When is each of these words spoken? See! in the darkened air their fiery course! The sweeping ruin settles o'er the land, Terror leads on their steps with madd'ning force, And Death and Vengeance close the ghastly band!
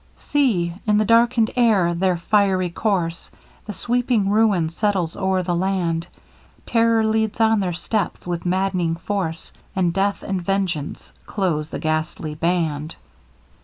See! 0.17 0.73
in 0.87 0.97
the 0.97 1.05
darkened 1.05 1.51
air 1.55 1.93
their 1.93 2.17
fiery 2.17 2.71
course! 2.71 3.29
The 3.67 3.73
sweeping 3.73 4.31
ruin 4.31 4.69
settles 4.69 5.15
o'er 5.15 5.43
the 5.43 5.53
land, 5.55 6.07
Terror 6.65 7.05
leads 7.05 7.39
on 7.39 7.59
their 7.59 7.73
steps 7.73 8.25
with 8.25 8.43
madd'ning 8.43 8.95
force, 8.95 9.53
And 9.75 9.93
Death 9.93 10.23
and 10.23 10.41
Vengeance 10.41 11.11
close 11.27 11.69
the 11.69 11.77
ghastly 11.77 12.33
band! 12.33 12.95